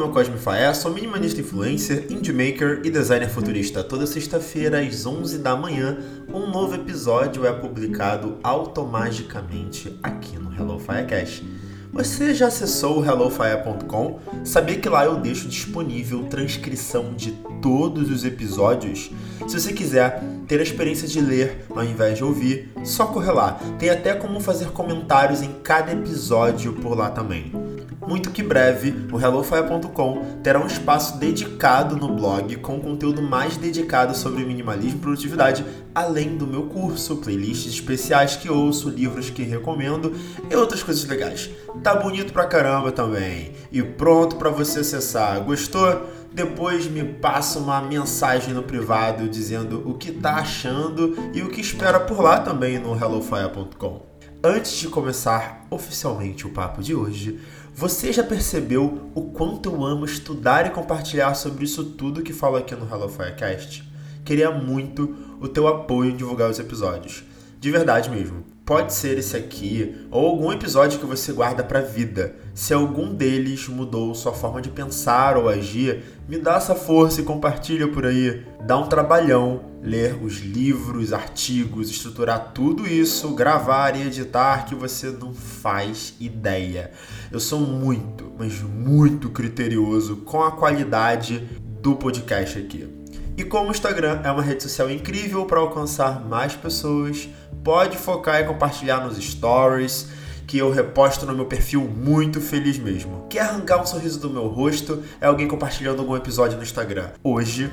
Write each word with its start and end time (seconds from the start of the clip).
nome 0.00 0.12
é 0.12 0.14
Cosme 0.14 0.38
Faé, 0.38 0.72
sou 0.72 0.90
minimalista 0.90 1.42
influencer, 1.42 2.06
indie 2.08 2.32
maker 2.32 2.80
e 2.82 2.90
designer 2.90 3.28
futurista. 3.28 3.84
Toda 3.84 4.06
sexta-feira 4.06 4.80
às 4.80 5.04
11 5.04 5.38
da 5.38 5.54
manhã, 5.54 5.98
um 6.32 6.50
novo 6.50 6.74
episódio 6.74 7.46
é 7.46 7.52
publicado 7.52 8.38
automaticamente 8.42 9.98
aqui 10.02 10.38
no 10.38 10.54
Hello 10.54 10.78
Firecast. 10.78 11.44
Você 11.92 12.32
já 12.32 12.46
acessou 12.46 13.00
o 13.00 13.04
hellofire.com? 13.04 14.20
Sabia 14.42 14.78
que 14.78 14.88
lá 14.88 15.04
eu 15.04 15.16
deixo 15.16 15.48
disponível 15.48 16.24
transcrição 16.24 17.12
de 17.12 17.32
todos 17.60 18.10
os 18.10 18.24
episódios? 18.24 19.10
Se 19.46 19.60
você 19.60 19.72
quiser 19.72 20.22
ter 20.46 20.60
a 20.60 20.62
experiência 20.62 21.06
de 21.06 21.20
ler 21.20 21.66
ao 21.68 21.84
invés 21.84 22.16
de 22.16 22.24
ouvir, 22.24 22.72
só 22.84 23.06
correr 23.06 23.32
lá. 23.32 23.60
Tem 23.78 23.90
até 23.90 24.14
como 24.14 24.40
fazer 24.40 24.70
comentários 24.70 25.42
em 25.42 25.52
cada 25.62 25.92
episódio 25.92 26.72
por 26.74 26.96
lá 26.96 27.10
também 27.10 27.69
muito 28.06 28.30
que 28.30 28.42
breve 28.42 28.94
o 29.12 29.20
hellofire.com 29.20 30.40
terá 30.42 30.58
um 30.58 30.66
espaço 30.66 31.18
dedicado 31.18 31.96
no 31.96 32.14
blog 32.14 32.56
com 32.56 32.80
conteúdo 32.80 33.22
mais 33.22 33.56
dedicado 33.56 34.16
sobre 34.16 34.44
minimalismo 34.44 34.98
e 34.98 35.00
produtividade, 35.00 35.64
além 35.94 36.36
do 36.36 36.46
meu 36.46 36.64
curso, 36.64 37.16
playlists 37.16 37.72
especiais 37.72 38.36
que 38.36 38.48
ouço, 38.48 38.88
livros 38.88 39.30
que 39.30 39.42
recomendo 39.42 40.14
e 40.50 40.56
outras 40.56 40.82
coisas 40.82 41.04
legais. 41.04 41.50
Tá 41.82 41.94
bonito 41.94 42.32
pra 42.32 42.46
caramba 42.46 42.90
também. 42.90 43.52
E 43.70 43.82
pronto 43.82 44.36
para 44.36 44.50
você 44.50 44.80
acessar. 44.80 45.40
Gostou? 45.42 46.08
Depois 46.32 46.86
me 46.86 47.02
passa 47.02 47.58
uma 47.58 47.80
mensagem 47.80 48.54
no 48.54 48.62
privado 48.62 49.28
dizendo 49.28 49.82
o 49.84 49.94
que 49.94 50.12
tá 50.12 50.36
achando 50.36 51.16
e 51.34 51.42
o 51.42 51.48
que 51.48 51.60
espera 51.60 51.98
por 51.98 52.20
lá 52.20 52.40
também 52.40 52.78
no 52.78 52.94
hellofire.com. 52.94 54.10
Antes 54.42 54.78
de 54.78 54.88
começar 54.88 55.66
oficialmente 55.68 56.46
o 56.46 56.50
papo 56.50 56.82
de 56.82 56.94
hoje, 56.94 57.38
você 57.74 58.12
já 58.12 58.22
percebeu 58.22 59.10
o 59.14 59.30
quanto 59.30 59.70
eu 59.70 59.84
amo 59.84 60.04
estudar 60.04 60.66
e 60.66 60.70
compartilhar 60.70 61.34
sobre 61.34 61.64
isso 61.64 61.84
tudo 61.84 62.22
que 62.22 62.32
falo 62.32 62.56
aqui 62.56 62.74
no 62.74 62.86
Hello 62.86 63.08
Firecast? 63.08 63.82
Queria 64.24 64.50
muito 64.50 65.14
o 65.40 65.48
teu 65.48 65.66
apoio 65.66 66.10
em 66.10 66.16
divulgar 66.16 66.50
os 66.50 66.58
episódios. 66.58 67.24
De 67.58 67.70
verdade 67.70 68.10
mesmo. 68.10 68.44
Pode 68.70 68.94
ser 68.94 69.18
esse 69.18 69.36
aqui 69.36 69.96
ou 70.12 70.28
algum 70.28 70.52
episódio 70.52 71.00
que 71.00 71.04
você 71.04 71.32
guarda 71.32 71.64
para 71.64 71.80
vida. 71.80 72.36
Se 72.54 72.72
algum 72.72 73.12
deles 73.12 73.66
mudou 73.66 74.14
sua 74.14 74.32
forma 74.32 74.62
de 74.62 74.70
pensar 74.70 75.36
ou 75.36 75.48
agir, 75.48 76.04
me 76.28 76.38
dá 76.38 76.54
essa 76.54 76.76
força 76.76 77.20
e 77.20 77.24
compartilha 77.24 77.88
por 77.88 78.06
aí. 78.06 78.46
Dá 78.64 78.78
um 78.78 78.86
trabalhão 78.86 79.64
ler 79.82 80.16
os 80.22 80.38
livros, 80.38 81.12
artigos, 81.12 81.90
estruturar 81.90 82.52
tudo 82.54 82.86
isso, 82.86 83.34
gravar 83.34 83.96
e 83.96 84.06
editar 84.06 84.64
que 84.66 84.76
você 84.76 85.08
não 85.10 85.34
faz 85.34 86.14
ideia. 86.20 86.92
Eu 87.32 87.40
sou 87.40 87.58
muito, 87.58 88.30
mas 88.38 88.62
muito 88.62 89.30
criterioso 89.30 90.18
com 90.18 90.44
a 90.44 90.52
qualidade 90.52 91.44
do 91.82 91.96
podcast 91.96 92.56
aqui. 92.56 92.99
E 93.40 93.44
como 93.44 93.68
o 93.68 93.70
Instagram 93.70 94.20
é 94.22 94.30
uma 94.30 94.42
rede 94.42 94.62
social 94.62 94.90
incrível 94.90 95.46
para 95.46 95.58
alcançar 95.58 96.22
mais 96.22 96.54
pessoas, 96.54 97.26
pode 97.64 97.96
focar 97.96 98.38
e 98.38 98.44
compartilhar 98.44 99.02
nos 99.02 99.16
stories, 99.16 100.08
que 100.46 100.58
eu 100.58 100.70
reposto 100.70 101.24
no 101.24 101.34
meu 101.34 101.46
perfil 101.46 101.80
muito 101.80 102.38
feliz 102.38 102.78
mesmo. 102.78 103.24
Quer 103.30 103.40
arrancar 103.40 103.80
um 103.80 103.86
sorriso 103.86 104.20
do 104.20 104.28
meu 104.28 104.46
rosto? 104.46 105.02
É 105.22 105.26
alguém 105.26 105.48
compartilhando 105.48 106.00
algum 106.00 106.14
episódio 106.14 106.58
no 106.58 106.62
Instagram. 106.62 107.12
Hoje, 107.24 107.72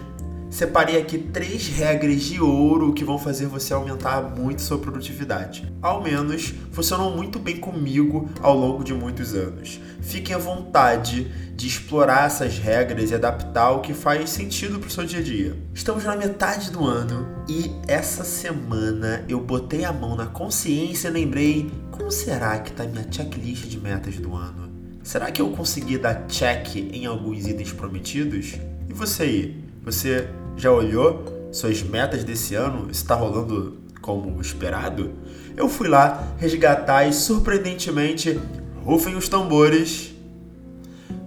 separei 0.58 1.00
aqui 1.00 1.20
três 1.20 1.68
regras 1.68 2.24
de 2.24 2.42
ouro 2.42 2.92
que 2.92 3.06
vão 3.06 3.20
fazer 3.20 3.46
você 3.46 3.76
aumentar 3.76 4.24
muito 4.24 4.60
sua 4.64 4.80
produtividade. 4.80 5.72
Ao 5.80 6.02
menos 6.02 6.52
funcionam 6.72 7.16
muito 7.16 7.38
bem 7.38 7.58
comigo 7.58 8.28
ao 8.42 8.58
longo 8.58 8.84
de 8.84 8.92
muitos 8.92 9.36
anos. 9.36 9.80
Fiquem 10.02 10.36
à 10.36 10.40
vontade 10.40 11.32
de 11.56 11.68
explorar 11.68 12.26
essas 12.26 12.58
regras 12.58 13.12
e 13.12 13.14
adaptar 13.14 13.70
o 13.70 13.82
que 13.82 13.94
faz 13.94 14.32
sentido 14.32 14.80
para 14.80 14.88
o 14.88 14.92
seu 14.92 15.06
dia 15.06 15.20
a 15.20 15.22
dia. 15.22 15.56
Estamos 15.76 16.04
na 16.04 16.16
metade 16.16 16.72
do 16.72 16.84
ano 16.84 17.28
e 17.48 17.72
essa 17.88 18.24
semana 18.24 19.24
eu 19.30 19.40
botei 19.40 19.86
a 19.86 19.94
mão 19.94 20.16
na 20.16 20.26
consciência 20.26 21.10
e 21.10 21.12
lembrei 21.12 21.72
como 21.92 22.10
será 22.10 22.58
que 22.58 22.72
está 22.72 22.84
minha 22.84 23.06
checklist 23.12 23.68
de 23.68 23.80
metas 23.80 24.16
do 24.16 24.34
ano? 24.34 24.72
Será 25.04 25.30
que 25.30 25.40
eu 25.40 25.52
consegui 25.52 26.00
dar 26.00 26.26
check 26.26 26.78
em 26.78 27.06
alguns 27.06 27.46
itens 27.46 27.72
prometidos? 27.72 28.56
E 28.90 28.94
você 28.94 29.22
aí? 29.22 29.68
Você 29.84 30.28
já 30.58 30.72
olhou 30.72 31.50
suas 31.52 31.84
metas 31.84 32.24
desse 32.24 32.56
ano? 32.56 32.90
Está 32.90 33.16
rolando 33.16 33.78
como 34.02 34.42
esperado? 34.42 35.14
Eu 35.56 35.70
fui 35.70 35.88
lá 35.88 36.36
resgatar 36.38 37.08
e 37.08 37.14
surpreendentemente, 37.14 38.40
rufem 38.84 39.16
os 39.16 39.30
tambores. 39.30 40.14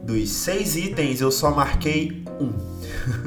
Dos 0.03 0.29
seis 0.31 0.77
itens 0.77 1.21
eu 1.21 1.31
só 1.31 1.53
marquei 1.53 2.25
um. 2.41 2.53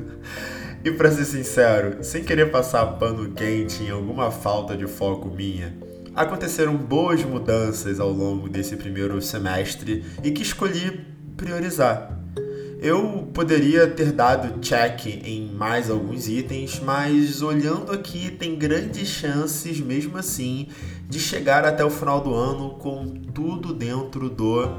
e 0.84 0.92
para 0.92 1.12
ser 1.12 1.26
sincero, 1.26 2.04
sem 2.04 2.24
querer 2.24 2.52
passar 2.52 2.86
pano 2.98 3.32
quente 3.32 3.84
em 3.84 3.90
alguma 3.90 4.30
falta 4.32 4.76
de 4.76 4.88
foco 4.88 5.30
minha, 5.30 5.74
aconteceram 6.14 6.76
boas 6.76 7.24
mudanças 7.24 8.00
ao 8.00 8.12
longo 8.12 8.50
desse 8.50 8.76
primeiro 8.76 9.22
semestre 9.22 10.04
e 10.24 10.32
que 10.32 10.42
escolhi 10.42 11.06
priorizar. 11.38 12.23
Eu 12.84 13.30
poderia 13.34 13.88
ter 13.88 14.12
dado 14.12 14.60
check 14.60 15.06
em 15.06 15.48
mais 15.54 15.90
alguns 15.90 16.28
itens, 16.28 16.82
mas 16.82 17.42
olhando 17.42 17.94
aqui 17.94 18.30
tem 18.30 18.58
grandes 18.58 19.08
chances, 19.08 19.80
mesmo 19.80 20.18
assim, 20.18 20.68
de 21.08 21.18
chegar 21.18 21.64
até 21.64 21.86
o 21.86 21.90
final 21.90 22.20
do 22.20 22.36
ano 22.36 22.72
com 22.72 23.08
tudo 23.34 23.74
dentro 23.74 24.30
do 24.30 24.70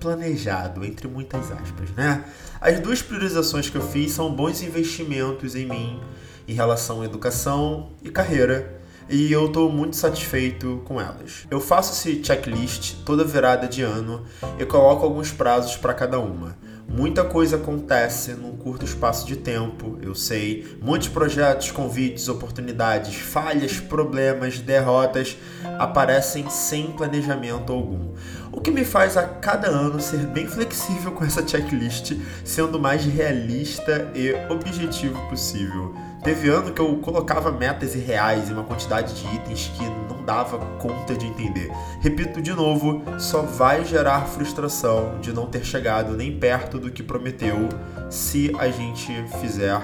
planejado, 0.00 0.84
entre 0.84 1.06
muitas 1.06 1.52
aspas, 1.52 1.88
né? 1.96 2.24
As 2.60 2.80
duas 2.80 3.00
priorizações 3.00 3.70
que 3.70 3.76
eu 3.76 3.88
fiz 3.88 4.10
são 4.10 4.34
bons 4.34 4.60
investimentos 4.60 5.54
em 5.54 5.64
mim 5.64 6.00
em 6.48 6.54
relação 6.54 7.02
à 7.02 7.04
educação 7.04 7.90
e 8.02 8.10
carreira 8.10 8.82
e 9.08 9.30
eu 9.30 9.46
estou 9.46 9.70
muito 9.70 9.94
satisfeito 9.94 10.82
com 10.84 11.00
elas. 11.00 11.46
Eu 11.48 11.60
faço 11.60 11.92
esse 11.92 12.24
checklist 12.24 13.04
toda 13.04 13.22
virada 13.22 13.68
de 13.68 13.82
ano 13.82 14.24
e 14.58 14.66
coloco 14.66 15.04
alguns 15.04 15.30
prazos 15.30 15.76
para 15.76 15.94
cada 15.94 16.18
uma. 16.18 16.56
Muita 16.92 17.24
coisa 17.24 17.56
acontece 17.56 18.34
num 18.34 18.54
curto 18.54 18.84
espaço 18.84 19.26
de 19.26 19.34
tempo, 19.34 19.98
eu 20.02 20.14
sei. 20.14 20.76
Muitos 20.78 21.08
projetos, 21.08 21.70
convites, 21.70 22.28
oportunidades, 22.28 23.14
falhas, 23.14 23.80
problemas, 23.80 24.58
derrotas 24.58 25.38
aparecem 25.78 26.50
sem 26.50 26.92
planejamento 26.92 27.72
algum. 27.72 28.12
O 28.52 28.60
que 28.60 28.70
me 28.70 28.84
faz 28.84 29.16
a 29.16 29.22
cada 29.22 29.68
ano 29.68 30.02
ser 30.02 30.26
bem 30.26 30.46
flexível 30.46 31.12
com 31.12 31.24
essa 31.24 31.46
checklist, 31.48 32.12
sendo 32.44 32.76
o 32.76 32.80
mais 32.80 33.02
realista 33.06 34.12
e 34.14 34.34
objetivo 34.52 35.18
possível. 35.30 35.94
Teve 36.22 36.48
ano 36.48 36.72
que 36.72 36.80
eu 36.80 36.96
colocava 36.98 37.50
metas 37.50 37.96
irreais 37.96 38.48
e 38.48 38.52
uma 38.52 38.62
quantidade 38.62 39.12
de 39.12 39.34
itens 39.34 39.72
que 39.76 39.84
não 39.84 40.24
dava 40.24 40.56
conta 40.78 41.16
de 41.16 41.26
entender. 41.26 41.68
Repito 42.00 42.40
de 42.40 42.52
novo, 42.52 43.02
só 43.18 43.42
vai 43.42 43.84
gerar 43.84 44.26
frustração 44.26 45.18
de 45.20 45.32
não 45.32 45.46
ter 45.46 45.64
chegado 45.64 46.16
nem 46.16 46.38
perto 46.38 46.78
do 46.78 46.92
que 46.92 47.02
prometeu 47.02 47.68
se 48.08 48.52
a 48.56 48.68
gente 48.68 49.12
fizer 49.40 49.80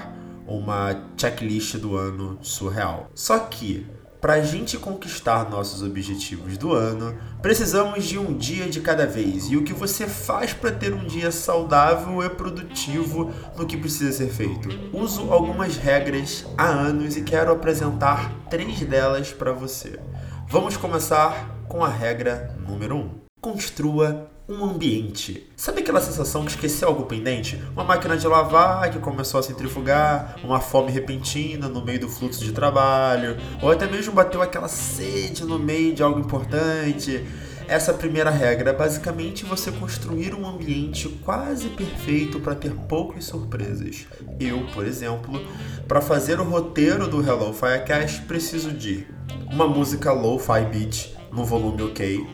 uma 0.47 0.95
checklist 1.17 1.75
do 1.75 1.97
ano 1.97 2.39
surreal. 2.41 3.11
Só 3.13 3.37
que 3.39 3.85
para 4.21 4.33
a 4.33 4.41
gente 4.41 4.77
conquistar 4.77 5.49
nossos 5.49 5.81
objetivos 5.81 6.57
do 6.57 6.73
ano, 6.73 7.17
precisamos 7.41 8.03
de 8.05 8.17
um 8.17 8.35
dia 8.35 8.69
de 8.69 8.81
cada 8.81 9.05
vez. 9.05 9.49
E 9.49 9.55
o 9.55 9.63
que 9.63 9.73
você 9.73 10.07
faz 10.07 10.53
para 10.53 10.71
ter 10.71 10.93
um 10.93 11.05
dia 11.05 11.31
saudável 11.31 12.21
e 12.21 12.29
produtivo 12.29 13.31
no 13.57 13.65
que 13.65 13.77
precisa 13.77 14.11
ser 14.11 14.29
feito? 14.29 14.69
Uso 14.93 15.31
algumas 15.31 15.77
regras 15.77 16.45
há 16.57 16.65
anos 16.65 17.15
e 17.15 17.21
quero 17.21 17.51
apresentar 17.51 18.33
três 18.49 18.79
delas 18.81 19.31
para 19.31 19.53
você. 19.53 19.99
Vamos 20.47 20.75
começar 20.75 21.63
com 21.67 21.83
a 21.83 21.89
regra 21.89 22.57
número 22.67 22.95
1. 22.95 22.99
Um. 22.99 23.09
Construa 23.39 24.29
um 24.49 24.65
ambiente. 24.65 25.47
Sabe 25.55 25.81
aquela 25.81 26.01
sensação 26.01 26.43
que 26.43 26.49
esqueceu 26.49 26.87
algo 26.87 27.05
pendente? 27.05 27.61
Uma 27.71 27.83
máquina 27.83 28.17
de 28.17 28.27
lavar 28.27 28.89
que 28.89 28.97
começou 28.97 29.39
a 29.39 29.43
centrifugar, 29.43 30.37
uma 30.43 30.59
fome 30.59 30.91
repentina 30.91 31.69
no 31.69 31.85
meio 31.85 31.99
do 31.99 32.09
fluxo 32.09 32.43
de 32.43 32.51
trabalho, 32.51 33.37
ou 33.61 33.69
até 33.69 33.85
mesmo 33.85 34.11
bateu 34.11 34.41
aquela 34.41 34.67
sede 34.67 35.45
no 35.45 35.59
meio 35.59 35.93
de 35.93 36.01
algo 36.01 36.19
importante. 36.19 37.23
Essa 37.67 37.93
primeira 37.93 38.31
regra 38.31 38.71
é 38.71 38.73
basicamente 38.73 39.45
você 39.45 39.71
construir 39.71 40.33
um 40.33 40.49
ambiente 40.49 41.07
quase 41.23 41.69
perfeito 41.69 42.39
para 42.39 42.55
ter 42.55 42.71
poucas 42.71 43.25
surpresas. 43.25 44.07
Eu, 44.39 44.65
por 44.73 44.83
exemplo, 44.83 45.39
para 45.87 46.01
fazer 46.01 46.39
o 46.39 46.43
roteiro 46.43 47.07
do 47.07 47.21
Hello 47.21 47.53
Firecast, 47.53 48.23
preciso 48.23 48.71
de 48.71 49.05
uma 49.51 49.67
música 49.67 50.11
lo-fi 50.11 50.65
beat 50.65 51.11
no 51.31 51.45
volume 51.45 51.83
ok, 51.83 52.25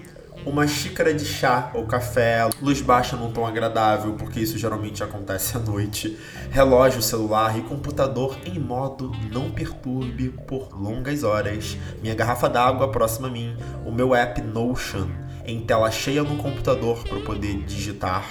uma 0.45 0.67
xícara 0.67 1.13
de 1.13 1.25
chá 1.25 1.71
ou 1.73 1.85
café, 1.85 2.47
luz 2.61 2.79
baixa 2.81 3.15
num 3.15 3.31
tom 3.31 3.45
agradável, 3.45 4.13
porque 4.13 4.39
isso 4.39 4.57
geralmente 4.57 5.03
acontece 5.03 5.57
à 5.57 5.59
noite, 5.59 6.17
relógio 6.51 7.01
celular 7.01 7.57
e 7.57 7.61
computador 7.61 8.37
em 8.45 8.59
modo 8.59 9.11
não 9.31 9.49
perturbe 9.49 10.29
por 10.47 10.69
longas 10.79 11.23
horas, 11.23 11.77
minha 12.01 12.13
garrafa 12.13 12.47
d'água 12.47 12.91
próxima 12.91 13.27
a 13.27 13.31
mim, 13.31 13.57
o 13.85 13.91
meu 13.91 14.13
app 14.13 14.39
Notion 14.41 15.07
em 15.45 15.61
tela 15.61 15.91
cheia 15.91 16.23
no 16.23 16.37
computador 16.37 17.03
para 17.03 17.19
poder 17.21 17.63
digitar, 17.63 18.25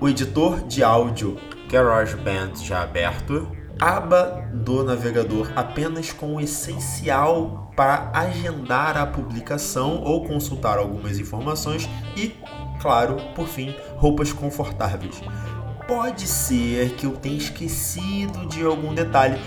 o 0.00 0.08
editor 0.08 0.66
de 0.66 0.82
áudio 0.82 1.38
GarageBand 1.70 2.56
já 2.62 2.82
aberto, 2.82 3.55
aba 3.80 4.48
do 4.52 4.82
navegador 4.82 5.50
apenas 5.54 6.12
com 6.12 6.36
o 6.36 6.40
essencial 6.40 7.72
para 7.76 8.10
agendar 8.14 8.96
a 8.96 9.06
publicação 9.06 10.02
ou 10.02 10.26
consultar 10.26 10.78
algumas 10.78 11.18
informações 11.18 11.88
e, 12.16 12.34
claro, 12.80 13.16
por 13.34 13.46
fim, 13.46 13.74
roupas 13.96 14.32
confortáveis. 14.32 15.20
Pode 15.86 16.26
ser 16.26 16.94
que 16.94 17.06
eu 17.06 17.12
tenha 17.12 17.36
esquecido 17.36 18.46
de 18.48 18.64
algum 18.64 18.94
detalhe, 18.94 19.38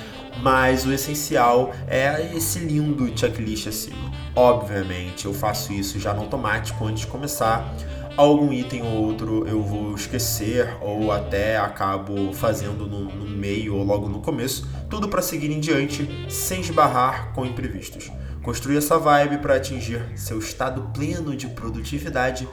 mas 0.41 0.85
o 0.85 0.93
essencial 0.93 1.73
é 1.87 2.33
esse 2.33 2.59
lindo 2.59 3.11
checklist 3.17 3.67
acima. 3.67 4.11
Obviamente, 4.35 5.25
eu 5.25 5.33
faço 5.33 5.73
isso 5.73 5.99
já 5.99 6.13
no 6.13 6.21
automático 6.21 6.85
antes 6.85 7.01
de 7.01 7.07
começar. 7.07 7.73
Algum 8.19 8.51
item 8.51 8.81
ou 8.81 9.05
outro 9.05 9.47
eu 9.47 9.63
vou 9.63 9.95
esquecer 9.95 10.75
ou 10.81 11.09
até 11.09 11.55
acabo 11.55 12.33
fazendo 12.33 12.85
no, 12.85 13.05
no 13.05 13.25
meio 13.25 13.73
ou 13.73 13.81
logo 13.81 14.09
no 14.09 14.19
começo, 14.19 14.67
tudo 14.89 15.07
para 15.07 15.21
seguir 15.21 15.49
em 15.49 15.59
diante 15.61 16.05
sem 16.29 16.59
esbarrar 16.59 17.31
com 17.31 17.45
imprevistos. 17.45 18.11
Construir 18.43 18.75
essa 18.75 18.99
vibe 18.99 19.37
para 19.37 19.55
atingir 19.55 20.05
seu 20.17 20.37
estado 20.37 20.91
pleno 20.93 21.33
de 21.33 21.47
produtividade 21.47 22.45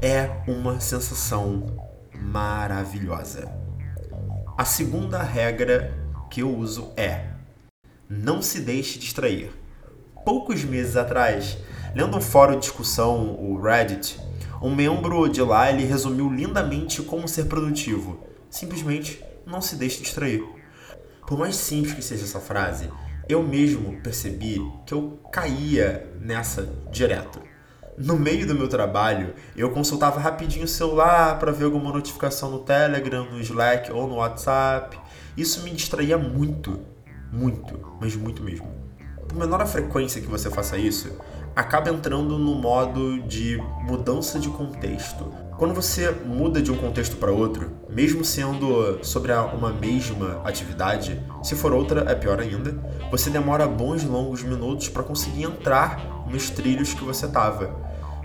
é 0.00 0.30
uma 0.46 0.78
sensação 0.78 1.66
maravilhosa. 2.14 3.50
A 4.56 4.64
segunda 4.64 5.20
regra 5.20 5.98
que 6.30 6.42
eu 6.42 6.56
uso 6.56 6.92
é: 6.96 7.24
não 8.08 8.40
se 8.40 8.60
deixe 8.60 9.00
distrair. 9.00 9.50
Poucos 10.24 10.62
meses 10.62 10.94
atrás, 10.94 11.58
lendo 11.92 12.16
um 12.16 12.20
fórum 12.20 12.54
de 12.54 12.60
discussão, 12.60 13.34
o 13.34 13.60
Reddit, 13.60 14.16
um 14.60 14.74
membro 14.74 15.28
de 15.28 15.40
lá 15.40 15.70
ele 15.70 15.84
resumiu 15.84 16.32
lindamente 16.32 17.02
como 17.02 17.28
ser 17.28 17.44
produtivo. 17.44 18.18
Simplesmente 18.50 19.22
não 19.46 19.60
se 19.60 19.76
deixe 19.76 20.02
distrair. 20.02 20.44
Por 21.26 21.38
mais 21.38 21.56
simples 21.56 21.94
que 21.94 22.02
seja 22.02 22.24
essa 22.24 22.40
frase, 22.40 22.90
eu 23.28 23.42
mesmo 23.42 24.00
percebi 24.00 24.60
que 24.86 24.94
eu 24.94 25.20
caía 25.30 26.10
nessa 26.20 26.68
direto. 26.90 27.40
No 27.96 28.16
meio 28.16 28.46
do 28.46 28.54
meu 28.54 28.68
trabalho, 28.68 29.34
eu 29.56 29.70
consultava 29.70 30.20
rapidinho 30.20 30.64
o 30.64 30.68
celular 30.68 31.38
para 31.38 31.52
ver 31.52 31.64
alguma 31.64 31.92
notificação 31.92 32.50
no 32.50 32.60
Telegram, 32.60 33.30
no 33.30 33.40
Slack 33.40 33.92
ou 33.92 34.08
no 34.08 34.16
WhatsApp. 34.16 34.98
Isso 35.36 35.62
me 35.62 35.70
distraía 35.70 36.16
muito, 36.16 36.80
muito, 37.32 37.96
mas 38.00 38.16
muito 38.16 38.42
mesmo. 38.42 38.72
Por 39.28 39.36
menor 39.36 39.60
a 39.60 39.66
frequência 39.66 40.20
que 40.20 40.26
você 40.26 40.48
faça 40.48 40.78
isso, 40.78 41.12
acaba 41.58 41.90
entrando 41.90 42.38
no 42.38 42.54
modo 42.54 43.20
de 43.22 43.60
mudança 43.80 44.38
de 44.38 44.48
contexto. 44.48 45.34
Quando 45.56 45.74
você 45.74 46.08
muda 46.08 46.62
de 46.62 46.70
um 46.70 46.76
contexto 46.76 47.16
para 47.16 47.32
outro, 47.32 47.72
mesmo 47.90 48.24
sendo 48.24 49.04
sobre 49.04 49.32
uma 49.32 49.72
mesma 49.72 50.40
atividade, 50.44 51.20
se 51.42 51.56
for 51.56 51.72
outra 51.72 52.08
é 52.08 52.14
pior 52.14 52.38
ainda, 52.38 52.80
você 53.10 53.28
demora 53.28 53.66
bons 53.66 54.04
longos 54.04 54.44
minutos 54.44 54.88
para 54.88 55.02
conseguir 55.02 55.42
entrar 55.42 56.28
nos 56.30 56.48
trilhos 56.48 56.94
que 56.94 57.02
você 57.02 57.26
estava. 57.26 57.74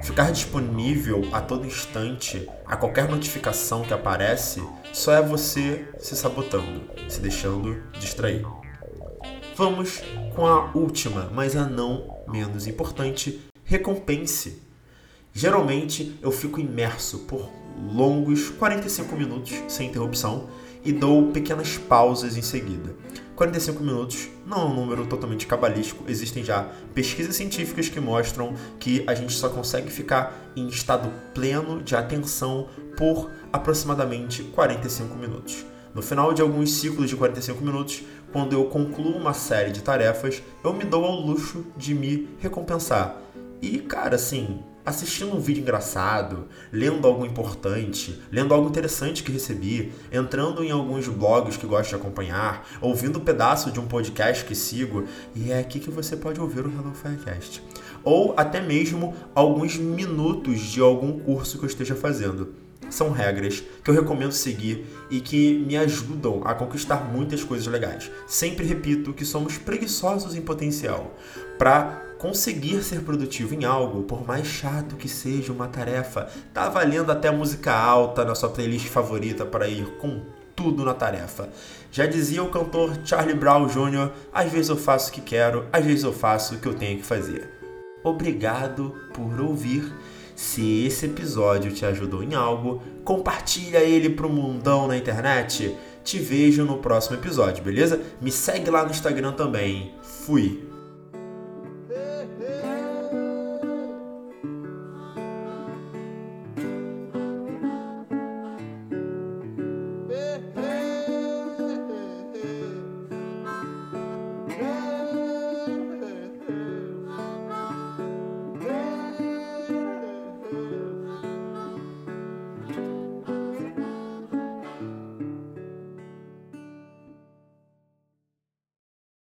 Ficar 0.03 0.31
disponível 0.31 1.27
a 1.31 1.41
todo 1.41 1.65
instante 1.65 2.47
a 2.67 2.75
qualquer 2.75 3.09
notificação 3.09 3.81
que 3.81 3.95
aparece 3.95 4.61
só 4.91 5.11
é 5.11 5.23
você 5.23 5.87
se 5.97 6.15
sabotando, 6.15 6.83
se 7.09 7.19
deixando 7.19 7.81
distrair. 7.99 8.45
Vamos 9.55 10.01
com 10.35 10.47
a 10.47 10.71
última, 10.73 11.29
mas 11.31 11.55
a 11.55 11.67
não 11.67 12.17
menos 12.27 12.65
importante, 12.65 13.39
recompense. 13.63 14.59
Geralmente 15.31 16.17
eu 16.23 16.31
fico 16.31 16.59
imerso 16.59 17.19
por 17.19 17.47
longos 17.93 18.49
45 18.49 19.15
minutos 19.15 19.53
sem 19.67 19.89
interrupção 19.89 20.49
e 20.83 20.91
dou 20.91 21.31
pequenas 21.31 21.77
pausas 21.77 22.35
em 22.35 22.41
seguida. 22.41 22.95
45 23.35 23.83
minutos 23.83 24.27
não 24.45 24.61
é 24.61 24.65
um 24.65 24.73
número 24.73 25.05
totalmente 25.05 25.45
cabalístico, 25.45 26.03
existem 26.07 26.43
já 26.43 26.67
pesquisas 26.95 27.35
científicas 27.35 27.89
que 27.89 27.99
mostram 27.99 28.55
que 28.79 29.03
a 29.05 29.13
gente 29.13 29.33
só 29.33 29.49
consegue 29.49 29.91
ficar 29.91 30.51
em 30.55 30.67
estado 30.67 31.11
pleno 31.31 31.83
de 31.83 31.95
atenção 31.95 32.67
por 32.97 33.29
aproximadamente 33.51 34.43
45 34.45 35.15
minutos. 35.15 35.63
No 35.93 36.01
final 36.01 36.33
de 36.33 36.41
alguns 36.41 36.71
ciclos 36.71 37.07
de 37.07 37.15
45 37.15 37.63
minutos, 37.63 38.01
quando 38.33 38.53
eu 38.53 38.65
concluo 38.65 39.15
uma 39.15 39.33
série 39.33 39.71
de 39.71 39.83
tarefas, 39.83 40.41
eu 40.63 40.73
me 40.73 40.83
dou 40.83 41.05
ao 41.05 41.21
luxo 41.21 41.63
de 41.77 41.93
me 41.93 42.27
recompensar. 42.39 43.21
E, 43.61 43.77
cara, 43.77 44.15
assim, 44.15 44.59
assistindo 44.83 45.35
um 45.35 45.39
vídeo 45.39 45.61
engraçado, 45.61 46.47
lendo 46.71 47.07
algo 47.07 47.27
importante, 47.27 48.19
lendo 48.31 48.51
algo 48.51 48.67
interessante 48.67 49.21
que 49.21 49.31
recebi, 49.31 49.93
entrando 50.11 50.63
em 50.63 50.71
alguns 50.71 51.07
blogs 51.07 51.57
que 51.57 51.67
gosto 51.67 51.89
de 51.89 51.95
acompanhar, 51.95 52.67
ouvindo 52.81 53.19
um 53.19 53.23
pedaço 53.23 53.71
de 53.71 53.79
um 53.79 53.85
podcast 53.85 54.43
que 54.43 54.55
sigo, 54.55 55.05
e 55.35 55.51
é 55.51 55.59
aqui 55.59 55.79
que 55.79 55.91
você 55.91 56.17
pode 56.17 56.41
ouvir 56.41 56.65
o 56.65 56.71
Hello 56.71 56.91
Firecast. 56.95 57.63
Ou 58.03 58.33
até 58.35 58.59
mesmo 58.59 59.13
alguns 59.35 59.77
minutos 59.77 60.59
de 60.59 60.81
algum 60.81 61.19
curso 61.19 61.59
que 61.59 61.65
eu 61.65 61.69
esteja 61.69 61.95
fazendo. 61.95 62.55
São 62.93 63.09
regras 63.09 63.63
que 63.83 63.89
eu 63.89 63.95
recomendo 63.95 64.33
seguir 64.33 64.85
e 65.09 65.19
que 65.19 65.57
me 65.65 65.75
ajudam 65.75 66.43
a 66.45 66.53
conquistar 66.53 67.11
muitas 67.11 67.43
coisas 67.43 67.65
legais. 67.65 68.11
Sempre 68.27 68.67
repito 68.67 69.13
que 69.13 69.25
somos 69.25 69.57
preguiçosos 69.57 70.35
em 70.35 70.41
potencial. 70.41 71.17
Para 71.57 72.03
conseguir 72.19 72.83
ser 72.83 73.01
produtivo 73.01 73.55
em 73.55 73.65
algo, 73.65 74.03
por 74.03 74.23
mais 74.27 74.45
chato 74.45 74.95
que 74.95 75.09
seja 75.09 75.51
uma 75.51 75.67
tarefa, 75.67 76.29
tá 76.53 76.69
valendo 76.69 77.11
até 77.11 77.31
música 77.31 77.73
alta 77.73 78.23
na 78.23 78.35
sua 78.35 78.49
playlist 78.49 78.89
favorita 78.89 79.43
para 79.43 79.67
ir 79.67 79.87
com 79.97 80.21
tudo 80.55 80.85
na 80.85 80.93
tarefa. 80.93 81.49
Já 81.91 82.05
dizia 82.05 82.43
o 82.43 82.51
cantor 82.51 82.95
Charlie 83.03 83.33
Brown 83.33 83.65
Jr., 83.65 84.11
às 84.31 84.51
vezes 84.51 84.69
eu 84.69 84.77
faço 84.77 85.09
o 85.09 85.13
que 85.13 85.21
quero, 85.21 85.65
às 85.73 85.83
vezes 85.83 86.03
eu 86.03 86.13
faço 86.13 86.53
o 86.53 86.59
que 86.59 86.67
eu 86.67 86.75
tenho 86.75 86.99
que 86.99 87.05
fazer. 87.05 87.49
Obrigado 88.03 88.95
por 89.15 89.41
ouvir. 89.41 89.91
Se 90.35 90.85
esse 90.85 91.05
episódio 91.05 91.71
te 91.71 91.85
ajudou 91.85 92.23
em 92.23 92.33
algo, 92.33 92.81
compartilha 93.03 93.79
ele 93.79 94.09
pro 94.09 94.29
mundão 94.29 94.87
na 94.87 94.97
internet. 94.97 95.75
Te 96.03 96.19
vejo 96.19 96.65
no 96.65 96.79
próximo 96.79 97.15
episódio, 97.15 97.63
beleza? 97.63 98.01
Me 98.19 98.31
segue 98.31 98.69
lá 98.69 98.83
no 98.83 98.91
Instagram 98.91 99.33
também. 99.33 99.93
Fui! 100.01 100.72